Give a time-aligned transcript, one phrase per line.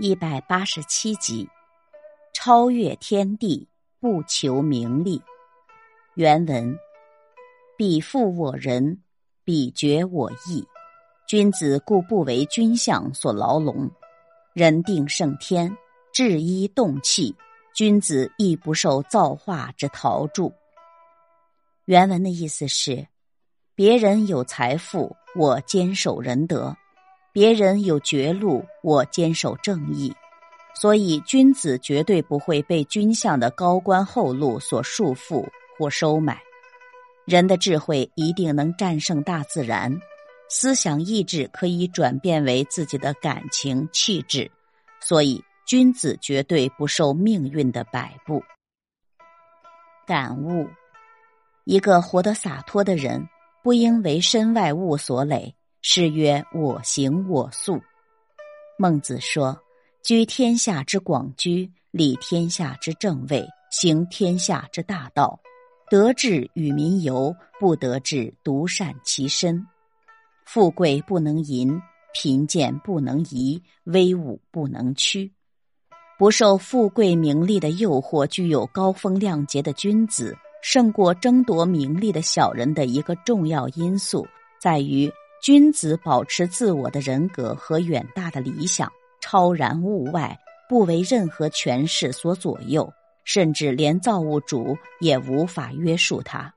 [0.00, 1.48] 一百八十七集，
[2.32, 3.66] 超越天地，
[3.98, 5.20] 不求名利。
[6.14, 6.78] 原文：
[7.76, 9.02] 彼负我人，
[9.42, 10.64] 彼绝我义。
[11.26, 13.90] 君子固不为君相所牢笼，
[14.52, 15.76] 人定胜天，
[16.12, 17.34] 治一动气。
[17.74, 20.52] 君子亦不受造化之陶铸。
[21.86, 23.04] 原文的意思是：
[23.74, 26.76] 别人有财富，我坚守仁德。
[27.38, 30.12] 别人有绝路，我坚守正义，
[30.74, 35.46] 所以君子绝对不会被君相的高官厚禄所束缚
[35.78, 36.42] 或收买。
[37.26, 40.00] 人的智慧一定能战胜大自然，
[40.48, 44.50] 思想意志可以转变为自己的感情气质，
[44.98, 48.42] 所以君子绝对不受命运的摆布。
[50.04, 50.68] 感悟：
[51.62, 53.28] 一个活得洒脱的人，
[53.62, 55.54] 不应为身外物所累。
[55.80, 57.80] 是曰：“我行我素。”
[58.78, 59.60] 孟子说
[60.02, 65.40] ：“居天下之广居，立天下之正位，行天下之大道。
[65.90, 69.66] 得志与民游，不得志独善其身。
[70.44, 71.80] 富贵不能淫，
[72.12, 75.32] 贫贱不能移，威武不能屈。
[76.18, 84.26] 不受富贵名利的诱惑，具有高风亮节的君子，胜过争夺名利的小人的一个重要因素，
[84.60, 90.36] 在于。”君子保持自我的人格和远大的理想，超然物外，
[90.68, 92.92] 不为任何权势所左右，
[93.24, 96.52] 甚至连造物主也无法约束他。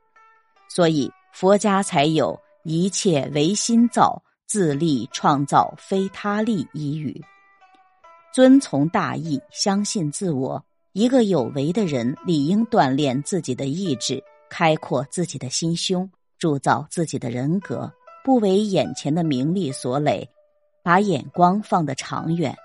[0.67, 7.21] 所以佛家才有一切唯心造，自立创造，非他力一语。
[8.33, 10.63] 遵从大义，相信自我。
[10.93, 17.89] 一个有为的人，理应锻炼自己的意志，开阔自己的心胸，铸造自己的人格。
[18.23, 20.29] 不为眼前的名利所累，
[20.83, 22.55] 把眼光放得长远，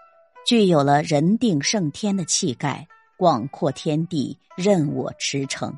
[0.46, 5.72] 具有了人定胜天的气概，广阔天地任我驰骋。